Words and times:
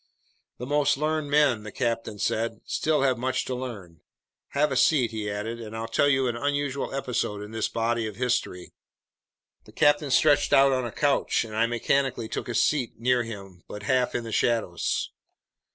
"The 0.57 0.65
most 0.65 0.97
learned 0.97 1.29
men," 1.29 1.61
the 1.61 1.71
captain 1.71 2.17
said, 2.17 2.61
"still 2.65 3.03
have 3.03 3.19
much 3.19 3.45
to 3.45 3.53
learn. 3.53 4.01
Have 4.47 4.71
a 4.71 4.75
seat," 4.75 5.11
he 5.11 5.29
added, 5.29 5.59
"and 5.61 5.77
I'll 5.77 5.87
tell 5.87 6.07
you 6.09 6.25
about 6.25 6.41
an 6.41 6.47
unusual 6.47 6.91
episode 6.91 7.43
in 7.43 7.51
this 7.51 7.69
body 7.69 8.07
of 8.07 8.15
history." 8.15 8.73
The 9.65 9.71
captain 9.73 10.09
stretched 10.09 10.53
out 10.53 10.71
on 10.71 10.85
a 10.87 10.91
couch, 10.91 11.45
and 11.45 11.55
I 11.55 11.67
mechanically 11.67 12.27
took 12.27 12.49
a 12.49 12.55
seat 12.55 12.93
near 12.99 13.21
him, 13.21 13.61
but 13.67 13.83
half 13.83 14.15
in 14.15 14.23
the 14.23 14.31
shadows. 14.31 15.11